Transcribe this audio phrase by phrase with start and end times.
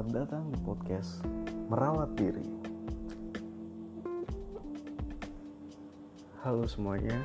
[0.00, 1.20] Selamat datang di podcast
[1.68, 2.48] Merawat Diri.
[6.40, 7.20] Halo semuanya,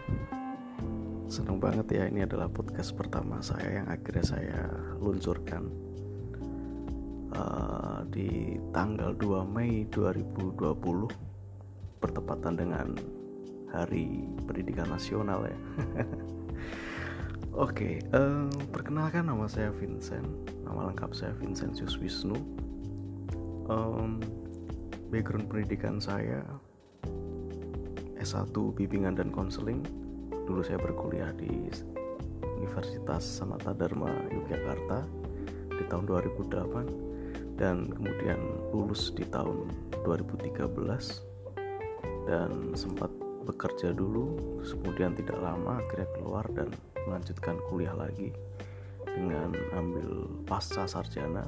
[1.31, 4.67] senang banget ya ini adalah podcast pertama saya yang akhirnya saya
[4.99, 5.71] luncurkan
[7.31, 10.59] uh, di tanggal 2 Mei 2020
[12.03, 12.91] bertepatan dengan
[13.71, 15.55] Hari Pendidikan Nasional ya.
[17.55, 20.27] Oke, okay, uh, perkenalkan nama saya Vincent.
[20.67, 22.35] Nama lengkap saya Vincentius Wisnu.
[23.71, 24.19] Um,
[25.07, 26.43] background pendidikan saya
[28.19, 29.87] S1 Bimbingan dan Konseling.
[30.27, 31.71] Dulu saya berkuliah di
[32.59, 35.07] Universitas Samata Dharma Yogyakarta
[35.79, 39.71] di tahun 2008 dan kemudian lulus di tahun
[40.03, 40.59] 2013
[42.27, 46.73] dan sempat bekerja dulu kemudian tidak lama akhirnya keluar dan
[47.05, 48.33] melanjutkan kuliah lagi
[49.05, 51.45] dengan ambil pasca sarjana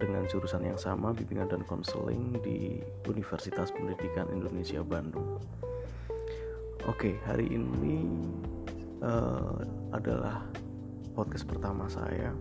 [0.00, 5.36] dengan jurusan yang sama bimbingan dan konseling di Universitas Pendidikan Indonesia Bandung.
[6.88, 8.08] Oke, hari ini
[9.04, 9.60] uh,
[9.92, 10.40] adalah
[11.12, 12.32] podcast pertama saya.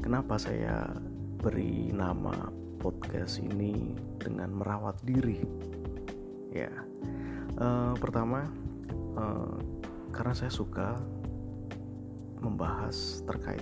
[0.00, 0.88] Kenapa saya
[1.36, 2.48] beri nama
[2.80, 5.44] podcast ini dengan merawat diri?
[6.56, 6.72] Ya,
[7.60, 8.48] uh, pertama
[9.12, 9.60] uh,
[10.08, 10.96] karena saya suka
[12.40, 13.60] membahas terkait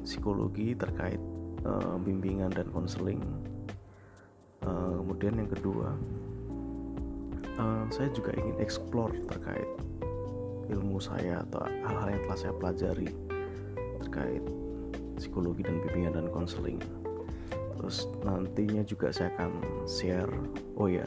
[0.00, 1.20] psikologi terkait
[1.68, 3.20] uh, bimbingan dan konseling.
[4.64, 5.92] Uh, kemudian yang kedua
[7.60, 9.68] uh, saya juga ingin explore terkait
[10.72, 13.12] ilmu saya atau hal-hal yang telah saya pelajari
[14.00, 14.40] terkait
[15.20, 16.80] psikologi dan bimbingan dan konseling
[17.84, 20.32] terus nantinya juga saya akan share
[20.80, 21.04] oh ya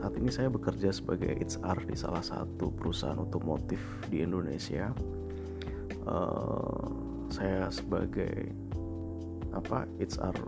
[0.00, 4.94] saat ini saya bekerja sebagai HR di salah satu perusahaan otomotif di Indonesia.
[6.08, 6.88] Uh,
[7.28, 8.48] saya sebagai
[9.52, 10.38] apa HR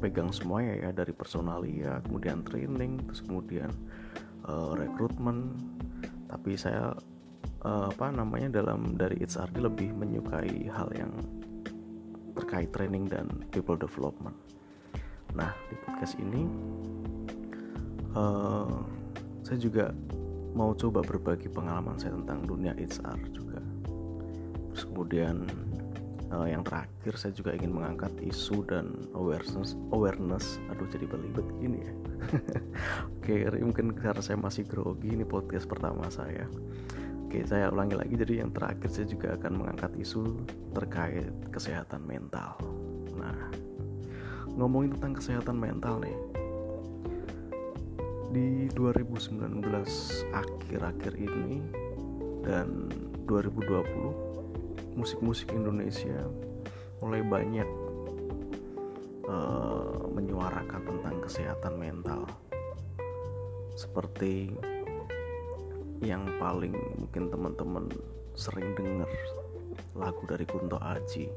[0.00, 3.74] pegang semuanya ya dari personalia, kemudian training, terus kemudian
[4.46, 5.50] uh, rekrutmen.
[6.30, 6.94] Tapi saya
[7.66, 11.12] uh, apa namanya dalam dari HR lebih menyukai hal yang
[12.36, 14.36] terkait training dan people development.
[15.32, 16.44] Nah di podcast ini
[18.12, 18.80] uh,
[19.42, 19.92] saya juga
[20.56, 23.60] mau coba berbagi pengalaman saya tentang dunia HR juga.
[24.72, 25.44] Terus kemudian
[26.32, 30.60] uh, yang terakhir saya juga ingin mengangkat isu dan awareness awareness.
[30.72, 31.92] Aduh jadi belibet gini ya.
[33.20, 36.48] Oke okay, mungkin karena saya masih grogi ini podcast pertama saya
[37.26, 38.14] Oke, saya ulangi lagi.
[38.14, 42.54] Jadi yang terakhir saya juga akan mengangkat isu terkait kesehatan mental.
[43.18, 43.50] Nah,
[44.54, 46.14] ngomongin tentang kesehatan mental nih,
[48.30, 49.58] di 2019
[50.30, 51.66] akhir-akhir ini
[52.46, 52.86] dan
[53.26, 56.30] 2020 musik-musik Indonesia
[57.02, 57.66] mulai banyak
[59.26, 62.22] uh, menyuarakan tentang kesehatan mental
[63.74, 64.54] seperti
[66.04, 67.84] yang paling mungkin teman-teman
[68.36, 69.08] sering dengar
[69.96, 71.28] lagu dari Kunto Aji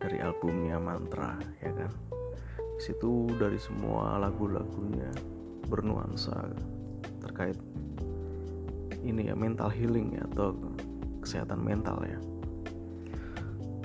[0.00, 1.92] dari albumnya Mantra ya kan?
[2.80, 5.08] Situ dari semua lagu-lagunya
[5.68, 6.48] bernuansa
[7.24, 7.56] terkait
[9.04, 10.56] ini ya mental healing ya atau
[11.20, 12.18] kesehatan mental ya.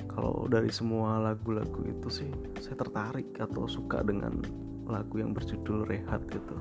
[0.07, 4.43] Kalau dari semua lagu-lagu itu sih saya tertarik atau suka dengan
[4.89, 6.57] lagu yang berjudul Rehat gitu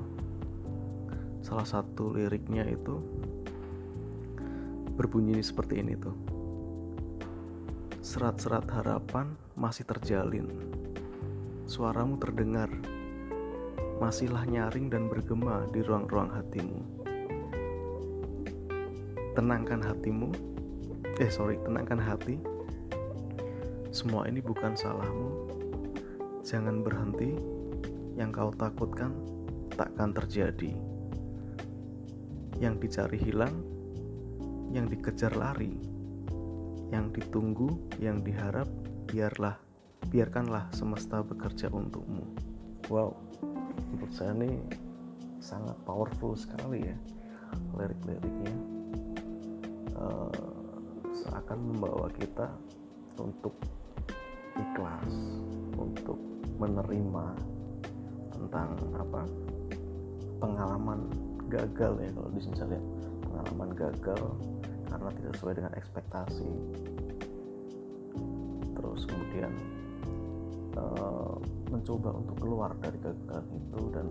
[1.39, 2.99] salah satu liriknya itu
[4.95, 6.15] berbunyi seperti ini tuh
[7.99, 10.47] serat-serat harapan masih terjalin
[11.69, 12.67] suaramu terdengar
[13.99, 16.79] masihlah nyaring dan bergema di ruang-ruang hatimu.
[19.35, 20.31] Tenangkan hatimu,
[21.19, 22.39] eh sorry, tenangkan hati.
[23.91, 25.51] Semua ini bukan salahmu.
[26.47, 27.35] Jangan berhenti,
[28.15, 29.11] yang kau takutkan
[29.75, 30.88] takkan terjadi.
[32.59, 33.55] Yang dicari hilang,
[34.75, 35.79] yang dikejar lari,
[36.91, 37.71] yang ditunggu,
[38.03, 38.67] yang diharap,
[39.07, 39.55] biarlah,
[40.11, 42.27] biarkanlah semesta bekerja untukmu.
[42.91, 43.29] Wow
[43.89, 44.51] menurut saya ini
[45.43, 46.97] sangat powerful sekali ya
[47.75, 48.55] lirik-liriknya.
[49.99, 50.31] Uh,
[51.11, 52.47] seakan membawa kita
[53.19, 53.51] untuk
[54.55, 55.11] ikhlas
[55.75, 56.15] untuk
[56.61, 57.35] menerima
[58.31, 59.21] tentang apa?
[60.39, 61.11] Pengalaman
[61.49, 62.85] gagal ya kalau di sini saya lihat.
[63.29, 64.23] Pengalaman gagal
[64.89, 66.51] karena tidak sesuai dengan ekspektasi.
[68.73, 69.53] Terus kemudian
[70.77, 71.35] uh,
[71.69, 74.07] mencoba untuk keluar dari kegagalan itu dan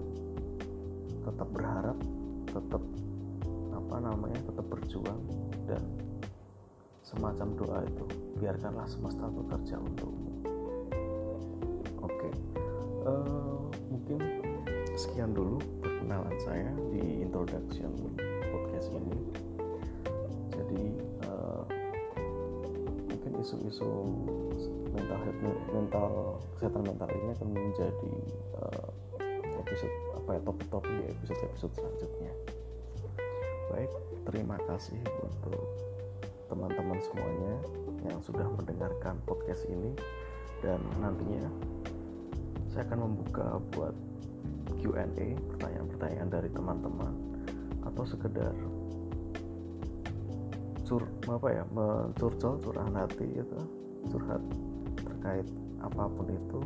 [1.27, 1.99] tetap berharap
[2.49, 2.83] tetap
[3.75, 5.21] apa namanya tetap berjuang
[5.69, 5.83] dan
[7.05, 8.05] semacam doa itu
[8.41, 10.33] biarkanlah semesta bekerja untukmu.
[12.01, 12.31] Oke
[13.09, 14.19] uh, mungkin
[14.99, 15.59] sekian dulu
[16.09, 17.93] perkenalan saya di introduction
[18.49, 19.21] podcast ini.
[20.57, 20.83] Jadi
[21.29, 21.69] uh,
[23.13, 24.09] mungkin isu-isu
[24.89, 26.09] mental health mental
[26.57, 28.15] kesehatan mental ini akan menjadi
[28.57, 28.89] uh,
[29.61, 32.33] episode apa ya topik-topik di episode episode selanjutnya.
[33.69, 33.93] Baik
[34.33, 35.61] terima kasih untuk
[36.49, 37.55] teman-teman semuanya
[38.09, 39.93] yang sudah mendengarkan podcast ini.
[40.65, 41.53] Dan nantinya
[42.73, 43.93] saya akan membuka buat
[44.77, 47.15] Q&A pertanyaan-pertanyaan dari teman-teman
[47.89, 48.53] atau sekedar
[50.89, 53.61] cur apa ya mencurcol curahan hati itu
[54.09, 54.41] curhat
[54.97, 55.45] terkait
[55.85, 56.61] apa pun itu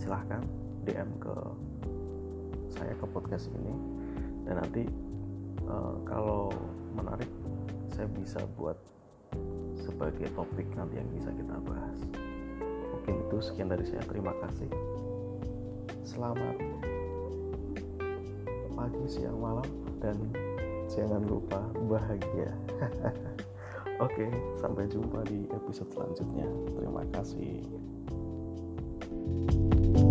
[0.00, 0.40] silahkan
[0.88, 1.34] DM ke
[2.72, 3.74] saya ke podcast ini.
[4.44, 4.84] Dan nanti
[5.68, 6.52] uh, kalau
[6.96, 7.28] menarik
[7.92, 8.76] saya bisa buat
[9.78, 11.98] sebagai topik nanti yang bisa kita bahas.
[12.92, 14.04] Mungkin itu sekian dari saya.
[14.04, 14.68] Terima kasih
[16.04, 16.60] selamat
[18.76, 19.64] pagi siang malam
[20.04, 20.20] dan
[20.92, 22.52] jangan lupa bahagia.
[24.04, 24.28] Oke
[24.60, 26.44] sampai jumpa di episode selanjutnya.
[26.76, 27.64] Terima kasih.
[29.04, 30.03] thank you